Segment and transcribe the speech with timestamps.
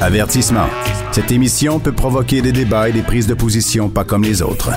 [0.00, 0.66] Avertissement.
[1.12, 4.70] Cette émission peut provoquer des débats et des prises de position pas comme les autres.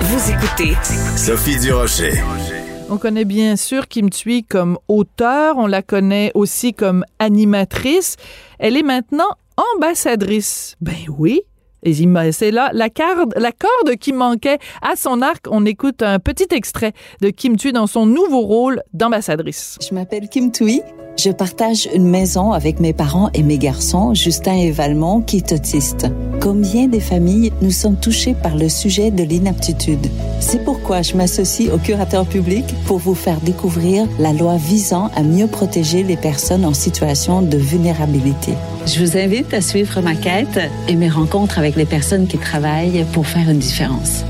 [0.00, 0.76] Vous écoutez
[1.16, 2.12] Sophie Durocher.
[2.90, 8.16] On connaît bien sûr Kim Thuy comme auteur, on la connaît aussi comme animatrice.
[8.58, 9.30] Elle est maintenant
[9.76, 10.76] ambassadrice.
[10.80, 11.40] Ben oui,
[12.32, 15.46] c'est là la corde, la corde qui manquait à son arc.
[15.50, 19.78] On écoute un petit extrait de Kim Thuy dans son nouveau rôle d'ambassadrice.
[19.86, 20.82] Je m'appelle Kim Thuy.
[21.18, 25.52] Je partage une maison avec mes parents et mes garçons, Justin et Valmont, qui est
[25.52, 26.06] autiste.
[26.40, 30.06] Comme bien des familles, nous sommes touchés par le sujet de l'inaptitude?
[30.40, 35.22] C'est pourquoi je m'associe au curateur public pour vous faire découvrir la loi visant à
[35.22, 38.54] mieux protéger les personnes en situation de vulnérabilité.
[38.86, 40.58] Je vous invite à suivre ma quête
[40.88, 44.24] et mes rencontres avec les personnes qui travaillent pour faire une différence.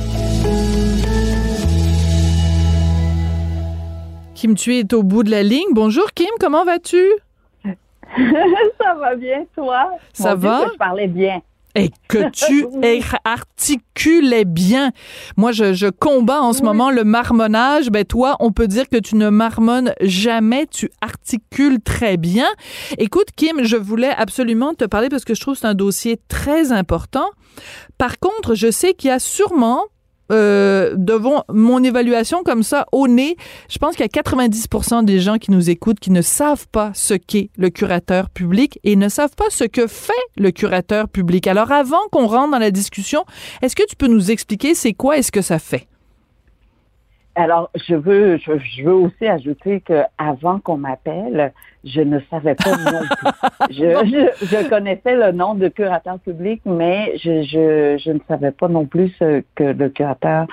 [4.34, 5.68] Kim Thuy est au bout de la ligne.
[5.72, 7.02] Bonjour Kim, comment vas-tu?
[7.64, 9.90] ça va bien, toi?
[10.12, 10.64] Ça Mon Dieu, va?
[10.66, 11.40] que je parlais bien.
[11.74, 12.66] Et que tu
[13.24, 14.92] articulais bien.
[15.36, 17.90] Moi, je, je combats en ce moment le marmonnage.
[17.90, 22.46] Ben toi, on peut dire que tu ne marmonnes jamais, tu articules très bien.
[22.98, 26.20] Écoute, Kim, je voulais absolument te parler parce que je trouve que c'est un dossier
[26.28, 27.28] très important.
[27.98, 29.84] Par contre, je sais qu'il y a sûrement
[30.32, 33.36] euh, devant mon évaluation comme ça au nez,
[33.68, 36.90] je pense qu'il y a 90% des gens qui nous écoutent qui ne savent pas
[36.94, 41.46] ce qu'est le curateur public et ne savent pas ce que fait le curateur public.
[41.46, 43.24] Alors avant qu'on rentre dans la discussion,
[43.60, 45.88] est-ce que tu peux nous expliquer c'est quoi et ce que ça fait?
[47.34, 51.52] Alors, je veux, je, je veux aussi ajouter que avant qu'on m'appelle,
[51.84, 53.28] je ne savais pas non plus.
[53.70, 53.84] Je,
[54.40, 58.68] je, je connaissais le nom de curateur public, mais je, je, je ne savais pas
[58.68, 60.46] non plus ce que le curateur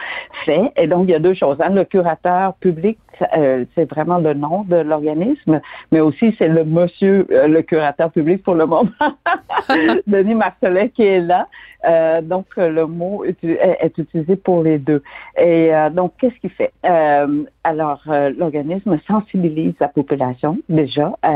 [0.46, 0.72] fait.
[0.78, 1.58] Et donc, il y a deux choses.
[1.60, 1.70] hein.
[1.70, 2.98] Le curateur public,
[3.36, 5.60] euh, c'est vraiment le nom de l'organisme,
[5.92, 8.88] mais aussi c'est le monsieur, euh, le curateur public pour le moment,
[10.08, 11.48] Denis Marcelet qui est là.
[11.86, 15.02] Euh, donc, le mot est, est utilisé pour les deux.
[15.38, 16.69] Et euh, donc, qu'est-ce qu'il fait?
[16.86, 21.34] Euh, alors, euh, l'organisme sensibilise la population déjà à,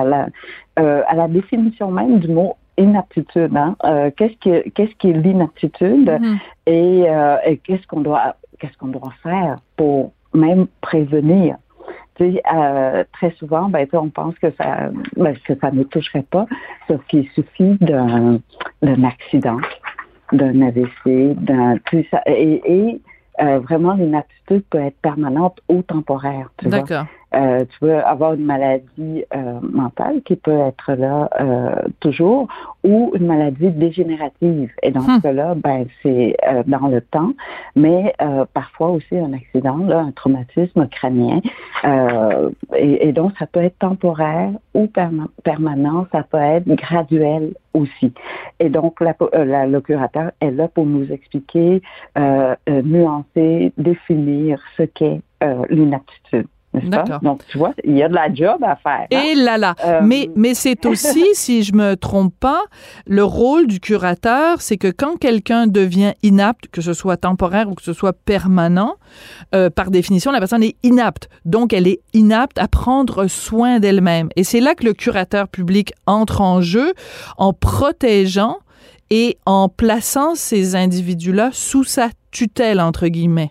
[0.00, 0.28] à la,
[0.78, 3.56] euh, à la définition même du mot inaptitude.
[3.56, 3.76] Hein?
[4.16, 6.38] Qu'est-ce qui, qu'est-ce qui est l'inaptitude Mhm.
[6.66, 7.04] et,
[7.46, 11.56] et qu'est-ce qu'on doit, qu'est-ce qu'on doit faire pour même prévenir?
[12.20, 16.46] Euh, très souvent, ben, on pense que ça, ben, que ça ne toucherait pas,
[16.88, 18.40] sauf qu'il suffit d'un,
[19.04, 19.58] accident,
[20.32, 21.76] d'un AVC, d'un,
[22.26, 23.00] et, et
[23.40, 26.50] euh, vraiment l'inaptitude peut être permanente ou temporaire.
[26.62, 27.06] D'accord.
[27.34, 32.46] Euh, tu peux avoir une maladie euh, mentale qui peut être là euh, toujours
[32.84, 34.70] ou une maladie dégénérative.
[34.82, 35.16] Et dans Hmm.
[35.16, 37.32] ce cas-là, ben, c'est euh, dans le temps,
[37.74, 41.40] mais euh, parfois aussi un accident, là, un traumatisme crânien.
[41.84, 47.54] Euh, et, et donc, ça peut être temporaire ou perma- permanent, ça peut être graduel
[47.74, 48.12] aussi.
[48.60, 51.82] Et donc, la, la- le curateur est là pour nous expliquer,
[52.68, 56.46] nuancer, définir ce qu'est euh, l'inaptitude.
[56.80, 57.02] Pas?
[57.02, 57.20] D'accord.
[57.20, 59.06] Donc, tu vois, il y a de la job à faire.
[59.12, 59.22] hein?
[59.24, 59.74] Et là là.
[59.84, 62.62] Euh, mais mais c'est aussi, si je me trompe pas,
[63.06, 67.74] le rôle du curateur, c'est que quand quelqu'un devient inapte, que ce soit temporaire ou
[67.74, 68.94] que ce soit permanent,
[69.54, 71.28] euh, par définition, la personne est inapte.
[71.44, 74.28] Donc, elle est inapte à prendre soin d'elle-même.
[74.36, 76.92] Et c'est là que le curateur public entre en jeu
[77.36, 78.58] en protégeant
[79.10, 83.50] et en plaçant ces individus-là sous sa tutelle, entre guillemets.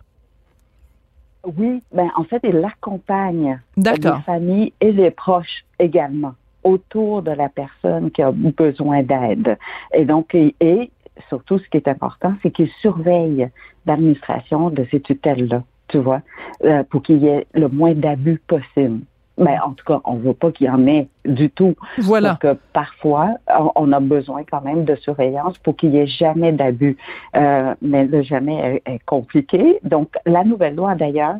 [1.57, 4.17] Oui, ben en fait, il accompagne D'accord.
[4.17, 6.33] les familles et les proches également
[6.63, 9.57] autour de la personne qui a besoin d'aide.
[9.93, 10.89] Et donc, et, et
[11.29, 13.47] surtout, ce qui est important, c'est qu'il surveille
[13.85, 16.21] l'administration de ces tutelles-là, tu vois,
[16.63, 19.01] euh, pour qu'il y ait le moins d'abus possible.
[19.37, 21.75] Ben, en tout cas, on veut pas qu'il y en ait du tout.
[21.97, 22.37] Voilà.
[22.41, 23.31] Parce que parfois,
[23.75, 26.95] on- a besoin quand même de surveillance pour qu'il n'y ait jamais d'abus.
[27.35, 29.79] Euh, mais le jamais est, est compliqué.
[29.83, 31.35] Donc, la nouvelle loi, d'ailleurs,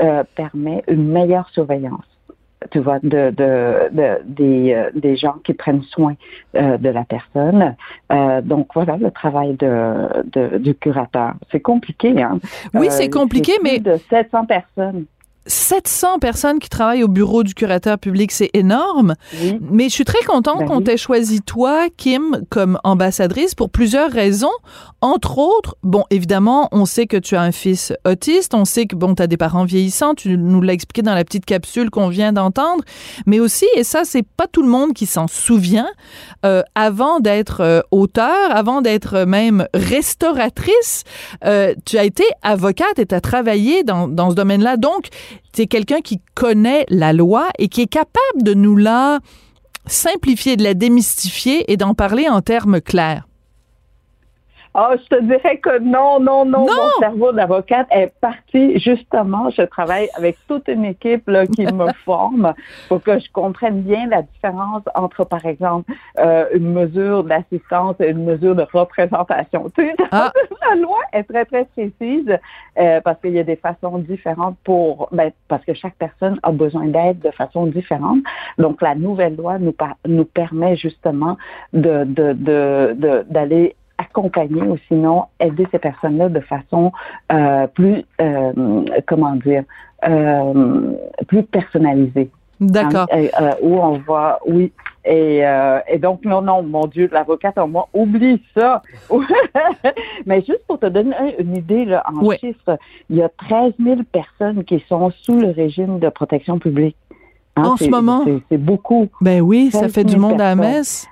[0.00, 2.04] euh, permet une meilleure surveillance.
[2.70, 6.14] Tu vois, de, de, de- des, euh, des gens qui prennent soin
[6.56, 7.74] euh, de la personne.
[8.12, 9.72] Euh, donc voilà le travail de,
[10.30, 11.32] de- du curateur.
[11.50, 12.38] C'est compliqué, hein?
[12.74, 15.06] Oui, Euh, c'est compliqué, plus mais de 700 personnes
[15.46, 19.14] 700 personnes qui travaillent au bureau du curateur public, c'est énorme.
[19.60, 20.84] Mais je suis très contente Ben qu'on oui.
[20.84, 24.50] t'ait choisi toi, Kim, comme ambassadrice pour plusieurs raisons.
[25.00, 28.94] Entre autres, bon, évidemment, on sait que tu as un fils autiste, on sait que,
[28.94, 32.08] bon, tu as des parents vieillissants, tu nous l'as expliqué dans la petite capsule qu'on
[32.08, 32.84] vient d'entendre,
[33.24, 35.88] mais aussi, et ça, c'est pas tout le monde qui s'en souvient,
[36.44, 41.04] euh, avant d'être euh, auteur, avant d'être même restauratrice,
[41.44, 44.76] euh, tu as été avocate et tu as travaillé dans, dans ce domaine-là.
[44.76, 45.08] Donc,
[45.58, 49.20] es quelqu'un qui connaît la loi et qui est capable de nous la
[49.86, 53.26] simplifier, de la démystifier et d'en parler en termes clairs.
[54.72, 56.66] Ah, je te dirais que non, non, non, Non!
[56.66, 58.78] Mon cerveau d'avocate est parti.
[58.78, 62.54] Justement, je travaille avec toute une équipe là, qui me forme
[62.88, 68.10] pour que je comprenne bien la différence entre, par exemple, euh, une mesure d'assistance et
[68.10, 69.70] une mesure de représentation.
[69.76, 70.30] Tu sais, Ah.
[70.70, 72.38] la loi est très, très précise
[72.78, 76.52] euh, parce qu'il y a des façons différentes pour, ben, parce que chaque personne a
[76.52, 78.20] besoin d'aide de façon différente.
[78.58, 79.74] Donc, la nouvelle loi nous,
[80.06, 81.36] nous permet justement
[81.72, 86.92] de, de, de, de- d'aller accompagner ou sinon aider ces personnes-là de façon
[87.32, 88.52] euh, plus, euh,
[89.06, 89.64] comment dire,
[90.08, 90.92] euh,
[91.28, 92.30] plus personnalisée.
[92.60, 93.06] D'accord.
[93.12, 94.70] Hein, où on va, oui.
[95.06, 98.82] Et, euh, et donc, non, non, mon Dieu, l'avocate en moi, oublie ça.
[100.26, 102.36] Mais juste pour te donner un- une idée là, en Oui.
[102.38, 102.76] chiffres,
[103.08, 106.96] il y a 13 000 personnes qui sont sous le régime de protection publique.
[107.56, 108.24] Hein, En ce moment?
[108.50, 109.08] c'est- beaucoup.
[109.22, 111.08] Ben oui, ça 13 fait du 000 monde à la messe.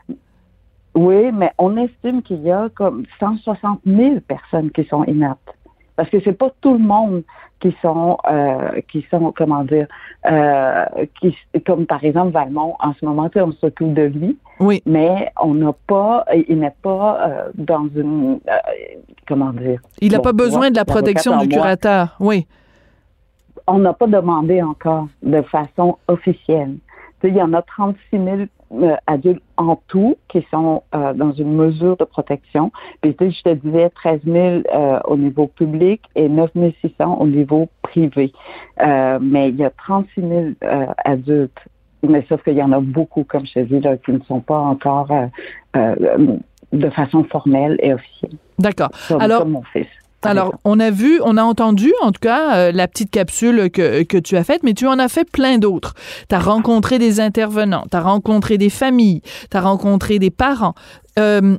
[0.99, 5.55] Oui, mais on estime qu'il y a comme 160 000 personnes qui sont inaptes.
[5.97, 7.23] Parce que c'est pas tout le monde
[7.61, 9.87] qui sont, euh, qui sont, comment dire,
[10.31, 10.85] euh,
[11.21, 11.37] qui,
[11.67, 14.81] comme par exemple Valmont, en ce moment, on s'occupe de lui, Oui.
[14.87, 18.39] mais on n'a pas, il n'est pas euh, dans une,
[19.27, 21.57] comment dire, Il n'a Bon, pas besoin de la protection du moi.
[21.59, 22.17] curateur.
[22.21, 22.47] Oui.
[23.67, 26.77] on n'a pas demandé encore de façon officielle.
[27.25, 28.47] Il y en a 36 000 euh,
[29.07, 32.71] adultes en tout qui sont euh, dans une mesure de protection.
[33.01, 34.37] Puis tu sais, je te disais 13 000
[34.75, 36.51] euh, au niveau public et 9
[36.81, 38.33] 600 au niveau privé.
[38.81, 40.33] Euh, mais il y a 36 000
[40.65, 41.59] euh, adultes.
[42.03, 44.41] Mais sauf qu'il y en a beaucoup, comme je te dis, là, qui ne sont
[44.41, 45.27] pas encore euh,
[45.77, 46.37] euh,
[46.73, 48.33] de façon formelle et officielle.
[48.59, 48.91] D'accord.
[49.19, 49.87] Alors- comme mon fils.
[50.23, 54.03] Alors, on a vu, on a entendu, en tout cas, euh, la petite capsule que,
[54.03, 55.95] que tu as faite, mais tu en as fait plein d'autres.
[56.29, 60.75] Tu as rencontré des intervenants, tu as rencontré des familles, tu as rencontré des parents.
[61.19, 61.57] Euh,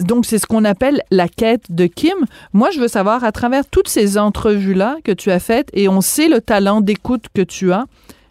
[0.00, 2.16] donc, c'est ce qu'on appelle la quête de Kim.
[2.52, 6.00] Moi, je veux savoir, à travers toutes ces entrevues-là que tu as faites, et on
[6.00, 7.84] sait le talent d'écoute que tu as,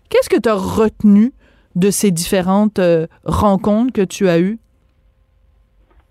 [0.10, 1.32] qu'est-ce que tu as retenu
[1.76, 4.60] de ces différentes euh, rencontres que tu as eues?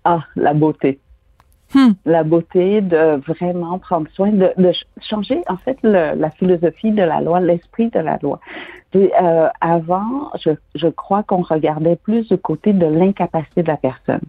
[0.05, 0.99] Ah, la beauté.
[1.73, 1.91] Hmm.
[2.05, 6.91] La beauté de vraiment prendre soin, de, de ch- changer en fait le- la philosophie
[6.91, 8.39] de la loi, l'esprit de la loi.
[8.95, 14.21] Euh, avant, je, je crois qu'on regardait plus du côté de l'incapacité de la personne.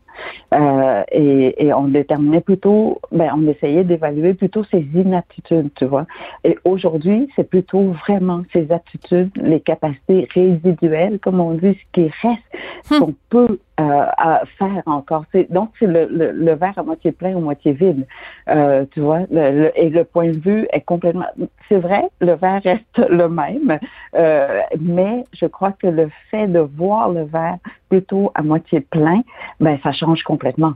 [0.53, 6.07] Euh, et, et on déterminait plutôt, ben, on essayait d'évaluer plutôt ses inaptitudes, tu vois.
[6.45, 12.11] Et aujourd'hui, c'est plutôt vraiment ses aptitudes, les capacités résiduelles, comme on dit, ce qui
[12.23, 12.43] reste,
[12.85, 15.25] ce qu'on peut euh, à faire encore.
[15.51, 18.07] Donc, c'est le, le, le verre à moitié plein ou moitié vide.
[18.49, 21.27] Euh, tu vois, le- et le point de vue est complètement.
[21.69, 23.79] C'est vrai, le verre reste le même,
[24.17, 27.59] euh, mais je crois que le fait de voir le verre
[27.91, 29.23] plutôt à moitié plein,
[29.61, 30.75] ben ça change complètement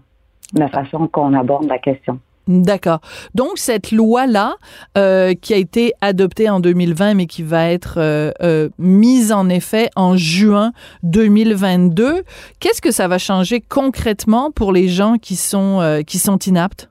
[0.52, 2.20] la façon qu'on aborde la question.
[2.46, 3.00] D'accord.
[3.34, 4.56] Donc, cette loi-là,
[4.98, 9.48] euh, qui a été adoptée en 2020, mais qui va être euh, euh, mise en
[9.48, 10.72] effet en juin
[11.04, 12.22] 2022,
[12.60, 16.90] qu'est-ce que ça va changer concrètement pour les gens qui sont, qui sont inaptes?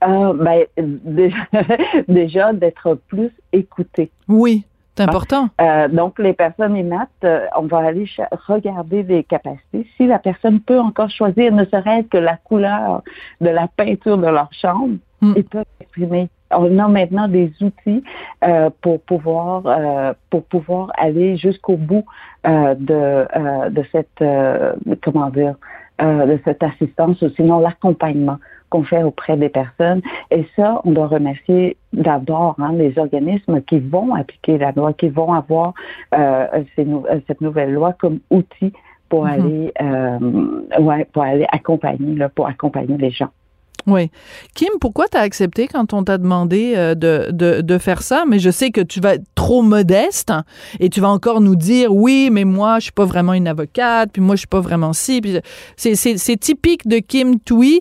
[0.00, 0.64] Ben,
[2.08, 4.12] déjà, d'être plus écouté.
[4.28, 4.64] Oui,
[4.98, 5.48] c'est important.
[5.60, 8.06] Euh, donc, les personnes inaptes, euh, on va aller
[8.46, 9.86] regarder les capacités.
[9.96, 13.02] Si la personne peut encore choisir, ne serait-ce que la couleur
[13.40, 15.32] de la peinture de leur chambre, Mm.
[15.36, 16.28] ils peuvent exprimer.
[16.50, 18.02] On a maintenant des outils
[18.44, 22.04] euh, pour pouvoir euh, pour pouvoir aller jusqu'au bout
[22.46, 25.56] euh, de euh, de cette euh, comment dire
[26.00, 28.38] euh, de cette assistance ou sinon l'accompagnement
[28.70, 30.02] qu'on fait auprès des personnes.
[30.30, 35.08] Et ça, on doit remercier d'abord hein, les organismes qui vont appliquer la loi, qui
[35.08, 35.72] vont avoir
[36.14, 38.72] euh, ces nou- euh, cette nouvelle loi comme outil
[39.08, 39.30] pour Mhm.
[39.32, 40.18] aller euh,
[40.80, 43.30] ouais, pour aller accompagner là, pour accompagner les gens.
[43.88, 44.10] Oui.
[44.54, 48.24] Kim, pourquoi tu as accepté quand on t'a demandé euh, de, de, de faire ça?
[48.28, 50.32] Mais je sais que tu vas être trop modeste
[50.78, 54.10] et tu vas encore nous dire oui, mais moi, je suis pas vraiment une avocate,
[54.12, 55.22] puis moi, je suis pas vraiment ci.
[55.76, 57.80] C'est, typique de Kim Tui.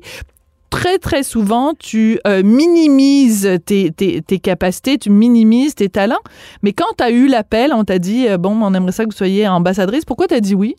[0.70, 6.24] très, très souvent, tu euh, minimises tes, tes, tes, capacités, tu minimises tes talents.
[6.64, 9.10] Mais quand tu as eu l'appel, on t'a dit, euh, bon, on aimerait ça que
[9.10, 10.76] vous soyez ambassadrice, pourquoi tu dit oui?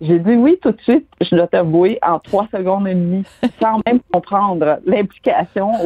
[0.00, 3.24] J'ai dit oui tout de suite, je dois t'avouer, en trois secondes et demie,
[3.60, 5.70] sans même comprendre l'implication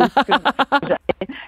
[0.77, 0.97] j'allais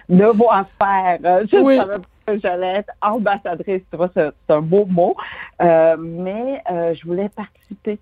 [0.09, 1.19] devoir faire.
[1.51, 5.17] Je ne savais pas que j'allais être ambassadrice, tu vois, c'est un beau mot,
[5.63, 7.99] euh, mais euh, je voulais participer.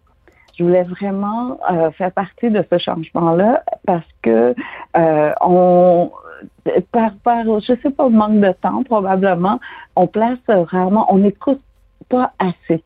[0.59, 4.57] Je voulais vraiment euh, faire partie de ce changement-là parce que
[4.97, 6.11] euh, on
[6.91, 9.61] par, par, je sais pas, manque de temps probablement,
[9.95, 11.61] on place rarement, on n'écoute
[12.09, 12.83] pas assez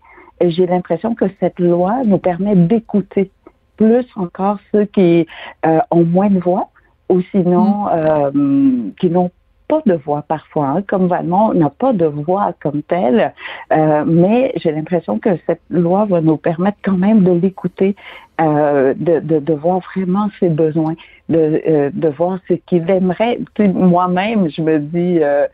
[0.50, 3.30] j'ai l'impression que cette loi nous permet d'écouter
[3.76, 5.26] plus encore ceux qui
[5.66, 6.70] euh, ont moins de voix
[7.08, 7.90] ou sinon mm.
[7.92, 9.30] euh, qui n'ont
[9.68, 10.82] pas de voix parfois, hein.
[10.82, 13.32] comme Valmont n'a pas de voix comme telle,
[13.72, 17.96] euh, mais j'ai l'impression que cette loi va nous permettre quand même de l'écouter,
[18.42, 20.94] euh, de, de, de, voir vraiment ses besoins,
[21.28, 23.38] de, euh, de voir ce qu'il aimerait.
[23.58, 25.46] Moi-même, je me dis, euh,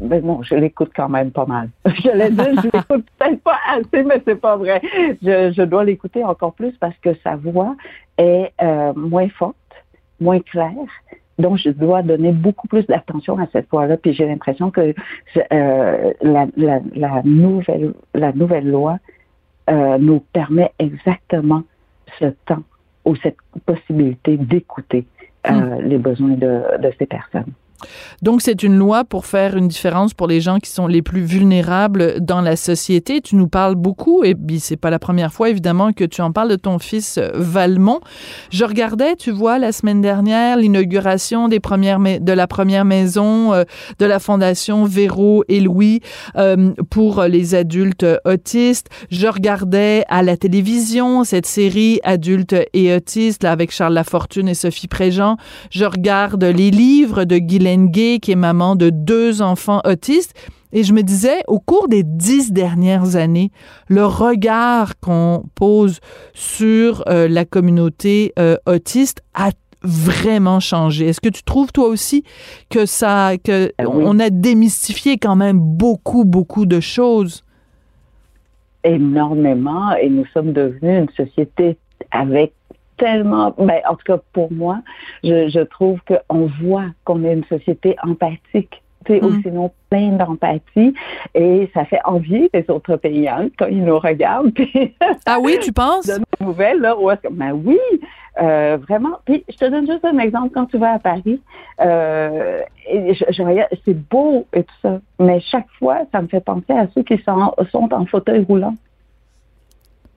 [0.00, 1.70] ben non, je l'écoute quand même pas mal.
[1.86, 4.82] je l'ai dit, je l'écoute peut-être pas assez, mais c'est pas vrai.
[5.22, 7.74] Je, je dois l'écouter encore plus parce que sa voix
[8.18, 9.56] est euh, moins forte,
[10.20, 10.72] moins claire.
[11.38, 13.96] Donc, je dois donner beaucoup plus d'attention à cette voix-là.
[13.96, 14.94] Puis j'ai l'impression que
[15.52, 18.98] euh, la, la, la, nouvelle, la nouvelle loi
[19.70, 21.62] euh, nous permet exactement
[22.18, 22.62] ce temps
[23.04, 25.06] ou cette possibilité d'écouter
[25.46, 25.80] euh, hmm.
[25.82, 27.52] les besoins de, de ces personnes.
[28.22, 31.22] Donc, c'est une loi pour faire une différence pour les gens qui sont les plus
[31.22, 33.20] vulnérables dans la société.
[33.20, 36.32] Tu nous parles beaucoup, et puis c'est pas la première fois, évidemment, que tu en
[36.32, 38.00] parles de ton fils euh, Valmont.
[38.50, 43.64] Je regardais, tu vois, la semaine dernière, l'inauguration de la première maison euh,
[43.98, 46.00] de la Fondation Véro et Louis
[46.36, 48.88] euh, pour les adultes autistes.
[49.10, 54.54] Je regardais à la télévision cette série Adultes et autistes, là, avec Charles Lafortune et
[54.54, 55.36] Sophie Préjean.
[55.70, 60.34] Je regarde les livres de Guylaine Gay, qui est maman de deux enfants autistes.
[60.72, 63.50] Et je me disais, au cours des dix dernières années,
[63.88, 66.00] le regard qu'on pose
[66.32, 69.50] sur euh, la communauté euh, autiste a
[69.82, 71.06] vraiment changé.
[71.06, 72.24] Est-ce que tu trouves toi aussi
[72.70, 77.42] que ça, que ah on a démystifié quand même beaucoup, beaucoup de choses?
[78.84, 81.76] Énormément, et nous sommes devenus une société
[82.12, 82.52] avec
[82.96, 84.80] tellement, ben, en tout cas pour moi,
[85.22, 88.82] je, je trouve qu'on voit qu'on est une société empathique.
[89.08, 89.24] Mm.
[89.24, 90.94] ou sinon plein d'empathie
[91.34, 94.52] et ça fait envie les autres pays hein, quand ils nous regardent.
[95.26, 96.06] ah oui, tu penses?
[96.06, 97.78] De nouvelles, là, où que, ben oui,
[98.40, 99.18] euh, vraiment.
[99.24, 101.40] Puis je te donne juste un exemple quand tu vas à Paris.
[101.80, 106.40] Euh, et je, je c'est beau et tout ça, mais chaque fois, ça me fait
[106.40, 108.74] penser à ceux qui sont, sont en fauteuil roulant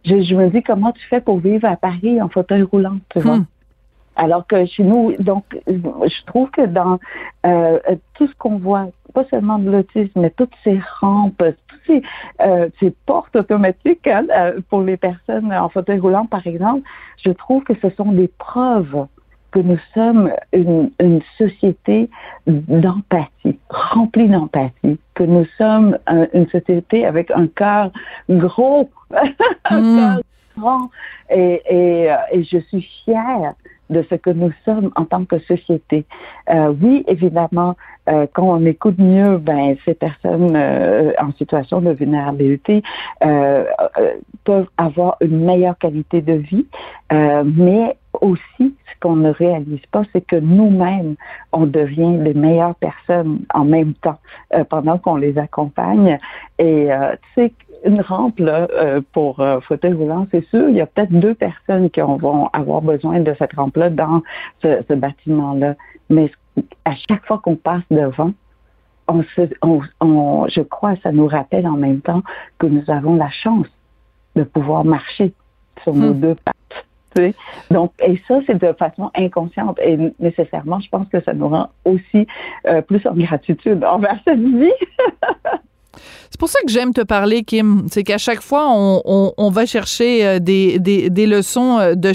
[0.06, 3.38] je, me dis comment tu fais pour vivre à Paris en fauteuil roulant, tu vois?
[3.38, 3.46] Hmm.
[4.15, 7.00] Alors que chez nous, donc, je trouve que dans
[7.46, 7.79] euh,
[8.15, 12.01] tout ce qu'on voit, pas seulement de l'autisme, mais toutes ces rampes, toutes ces,
[12.41, 16.82] euh, ces portes automatiques hein, euh, pour les personnes en fauteuil roulant, par exemple,
[17.24, 19.08] je trouve que ce sont des preuves
[19.51, 22.10] que nous sommes une, une société
[22.48, 25.98] d'empathie, remplie d'empathie, que nous sommes
[26.34, 27.91] une société avec un cœur
[28.29, 28.89] gros,
[29.65, 29.98] un mm.
[29.98, 30.22] cœur
[30.58, 30.89] grand,
[31.29, 33.53] et, et, euh, et, je suis fière
[33.89, 36.06] de ce que nous sommes en tant que société.
[36.50, 37.75] Euh, oui, évidemment,
[38.10, 42.82] euh, quand on écoute mieux, ben ces personnes euh, en situation de vulnérabilité
[43.24, 43.65] euh,
[43.98, 44.13] euh,
[44.44, 46.65] peuvent avoir une meilleure qualité de vie,
[47.12, 51.16] mais aussi ce qu'on ne réalise pas, c'est que nous-mêmes,
[51.51, 54.20] on devient les meilleures personnes en même temps
[54.70, 56.20] pendant qu'on les accompagne.
[56.58, 57.54] Et tu sais,
[57.86, 58.68] une rampe là,
[59.13, 63.20] pour fauteuil roulant, c'est sûr, il y a peut-être deux personnes qui vont avoir besoin
[63.20, 64.22] de cette rampe-là dans
[64.62, 65.75] ce, ce bâtiment-là.
[66.10, 66.32] Mais
[66.86, 68.34] à chaque fois qu'on passe devant,
[69.08, 72.22] on se, on, je crois que ça nous rappelle en même temps
[72.60, 73.68] que nous avons la chance
[74.36, 75.34] de pouvoir marcher
[75.84, 76.20] sur nos hmm.
[76.20, 76.56] deux pattes.
[77.72, 79.80] Donc, et ça, c'est de façon inconsciente.
[79.84, 82.28] Et nécessairement, je pense que ça nous rend aussi
[82.68, 84.72] euh, plus en gratitude envers cette vie.
[86.30, 87.88] C'est pour ça que j'aime te parler, Kim.
[87.90, 92.12] C'est qu'à chaque fois, on, va chercher euh, des, des, des leçons euh, de,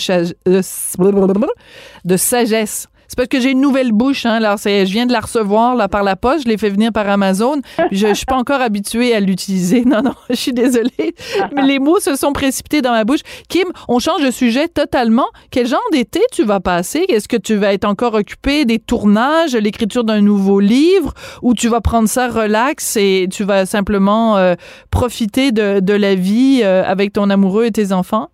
[2.05, 4.35] de sagesse c'est parce que j'ai une nouvelle bouche, hein.
[4.35, 6.45] Alors, je viens de la recevoir là, par la poste.
[6.45, 7.61] Je l'ai fait venir par Amazon.
[7.93, 9.85] je, je suis pas encore habituée à l'utiliser.
[9.95, 11.15] Non, non, je suis désolée.
[11.55, 13.21] Mais les mots se sont précipités dans ma bouche.
[13.49, 15.27] Kim, on change de sujet totalement.
[15.51, 17.05] Quel genre d'été tu vas passer?
[17.09, 21.69] Est-ce que tu vas être encore occupé des tournages, l'écriture d'un nouveau livre, ou tu
[21.69, 24.55] vas prendre ça relax et tu vas simplement euh,
[24.91, 28.31] profiter de, de, la vie euh, avec ton amoureux et tes enfants?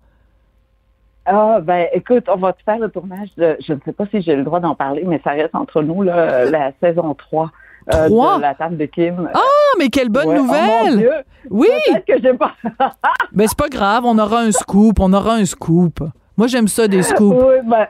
[1.27, 4.21] Ah, ben, écoute, on va te faire le tournage de, je ne sais pas si
[4.23, 7.51] j'ai le droit d'en parler, mais ça reste entre nous, là, la saison 3.
[7.95, 8.37] euh, Trois?
[8.39, 9.29] de la table de Kim.
[9.35, 9.39] Ah,
[9.79, 10.37] mais quelle bonne Ouais.
[10.39, 10.99] Oh, mon nouvelle!
[10.99, 11.13] Dieu.
[11.51, 11.69] oui!
[11.87, 12.53] Peut-être que j'ai pas.
[13.33, 16.01] Ben, c'est pas grave, on aura un scoop, on aura un scoop.
[16.37, 17.37] Moi, j'aime ça, des scoops.
[17.39, 17.87] Oui, ben,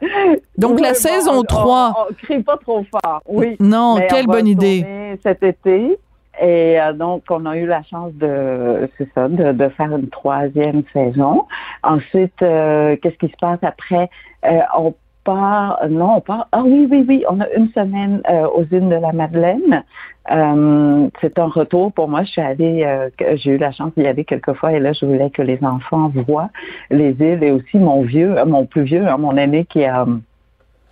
[0.59, 1.95] Donc, oui, la bon, saison on- 3.
[1.97, 3.57] On, on crie pas trop fort, oui.
[3.61, 5.17] Non, Mais quelle on va bonne idée.
[5.23, 5.99] Cet été.
[6.41, 10.09] Et euh, donc, on a eu la chance de, c'est ça, de, de faire une
[10.09, 11.47] troisième saison.
[11.83, 14.09] Ensuite, euh, qu'est-ce qui se passe après?
[14.47, 14.95] Euh, on
[15.25, 18.89] part, non, on part, ah oui, oui, oui, on a une semaine euh, aux îles
[18.89, 19.85] de la Madeleine.
[20.31, 22.23] Euh, c'est un retour pour moi.
[22.23, 25.05] Je suis allée, euh, j'ai eu la chance d'y aller quelques fois et là, je
[25.05, 26.49] voulais que les enfants voient
[26.91, 30.07] les îles et aussi mon vieux, mon plus vieux, hein, mon aîné qui a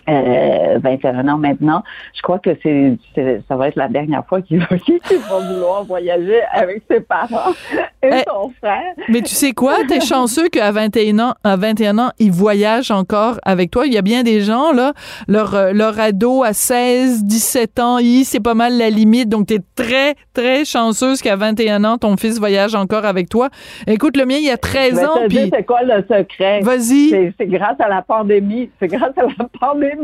[0.08, 1.82] euh, 21 ans maintenant.
[2.14, 2.96] Je crois que c'est,
[3.48, 7.52] ça va être la dernière fois qu'il va, qu'il va vouloir voyager avec ses parents
[8.02, 8.94] et Eh, son frère.
[9.08, 9.76] Mais tu sais quoi?
[9.88, 13.86] T'es chanceux qu'à 21 ans, à 21 ans, ils voyagent encore avec toi.
[13.86, 14.92] Il y a bien des gens, là,
[15.26, 19.28] leur, euh, leur ado à 16, 17 ans, c'est pas mal la limite.
[19.28, 23.48] Donc, t'es très, très chanceuse qu'à 21 ans, ton fils voyage encore avec toi.
[23.86, 26.60] Écoute, le mien, il y a 13 Je vais ans, c'est quoi le secret?
[26.62, 27.32] vas-y.
[27.38, 28.70] C'est grâce à la pandémie.
[28.80, 29.97] C'est grâce à la pandémie.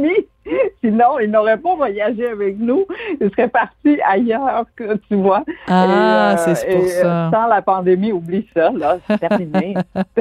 [0.82, 2.84] Sinon, il n'aurait pas voyagé avec nous.
[3.20, 5.42] Il serait parti ailleurs, tu vois.
[5.66, 7.26] Ah, euh, c'est pour et, ça.
[7.26, 8.98] euh, Sans la pandémie, oublie ça, là.
[9.08, 9.74] C'est terminé.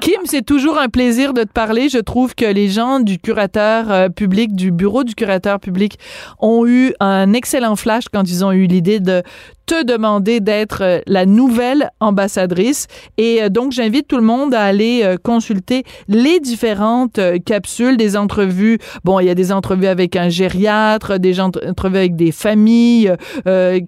[0.00, 1.90] Kim, c'est toujours un plaisir de te parler.
[1.90, 5.98] Je trouve que les gens du curateur euh, public, du bureau du curateur public,
[6.38, 9.22] ont eu un excellent flash quand ils ont eu l'idée de
[9.66, 12.86] te demander d'être euh, la nouvelle ambassadrice.
[13.16, 18.16] Et euh, donc, j'invite tout le monde à aller euh, consulter les différentes capsules, des
[18.16, 18.78] entrevues.
[19.04, 23.12] Bon, il y a des entrevues avec un gériatre, des entrevues avec des familles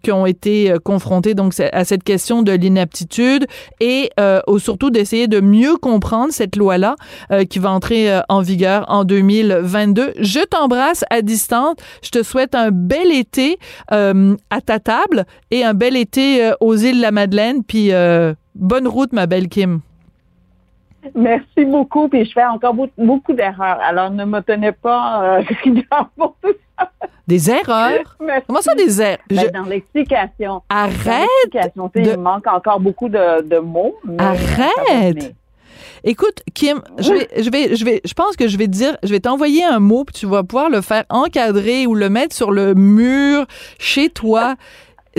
[0.02, 3.46] qui ont été confrontées donc à cette question de l'inaptitude
[3.80, 6.96] et euh, surtout d'essayer de mieux comprendre cette loi-là
[7.48, 10.14] qui va entrer en vigueur en 2022.
[10.18, 11.76] Je t'embrasse à distance.
[12.02, 16.74] Je te souhaite un bel été à ta table et un bel été euh, aux
[16.76, 17.62] îles de la Madeleine.
[17.64, 19.80] Puis euh, bonne route, ma belle Kim.
[21.14, 22.08] Merci beaucoup.
[22.08, 23.78] Puis je fais encore beaucoup, d'erreurs.
[23.80, 26.90] Alors, ne me tenez pas euh, rigueur pour tout ça.
[27.28, 28.16] Des erreurs?
[28.20, 28.44] Merci.
[28.46, 29.18] Comment ça, des erreurs?
[29.30, 30.54] Ben, Je- Dans l'explication.
[30.54, 31.26] Dans Arrête!
[31.52, 33.96] sais, de- Il manque encore beaucoup de, de mots.
[34.04, 35.34] mais Arrête!
[36.04, 38.96] Écoute, Kim, je vais, je vais, je vais, je pense que je vais te dire,
[39.02, 42.34] je vais t'envoyer un mot, puis tu vas pouvoir le faire encadrer ou le mettre
[42.36, 43.44] sur le mur
[43.80, 44.54] chez toi.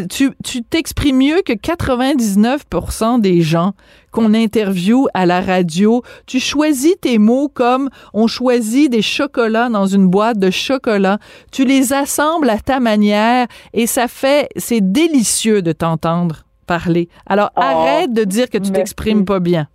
[0.10, 3.74] Tu, tu t'exprimes mieux que 99% des gens
[4.12, 6.04] qu'on interviewe à la radio.
[6.26, 11.18] Tu choisis tes mots comme on choisit des chocolats dans une boîte de chocolat.
[11.52, 17.10] Tu les assembles à ta manière et ça fait, c'est délicieux de t'entendre parler.
[17.26, 19.68] Alors Oh, arrête de dire que tu t'exprimes pas bien.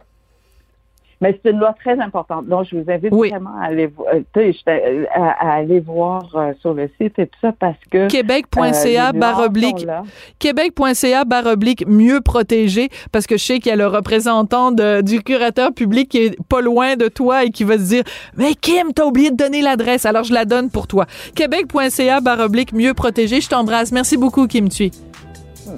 [1.22, 2.46] Mais c'est une loi très importante.
[2.48, 3.30] Donc, je vous invite Oui.
[3.30, 7.52] vraiment à aller, euh, à, à aller voir euh, sur le site et tout ça
[7.58, 8.08] parce que.
[8.08, 10.02] québec.ca euh, les nuances barre oblique sont là.
[10.38, 15.00] québec.ca barre oblique mieux protégé parce que je sais qu'il y a le représentant de-
[15.00, 18.02] du curateur public qui est pas loin de toi et qui va se dire
[18.36, 21.06] mais Kim t'as oublié de donner l'adresse alors je la donne pour toi
[21.36, 24.90] québec.ca barre oblique mieux protégé je t'embrasse merci beaucoup Kim Thuy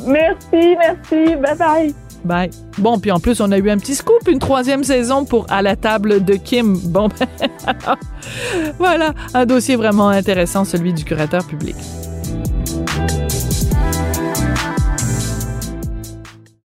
[0.07, 1.37] Merci, merci.
[1.37, 1.94] Bye bye.
[2.24, 2.50] Bye.
[2.78, 5.62] Bon, puis en plus, on a eu un petit scoop, une troisième saison pour À
[5.62, 6.78] la table de Kim.
[6.84, 7.26] Bon, ben,
[8.78, 11.76] voilà, un dossier vraiment intéressant, celui du curateur public.